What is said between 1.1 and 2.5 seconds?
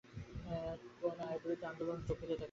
আইয়ুববিরোধী আন্দোলন বেগ পেতে থাকে।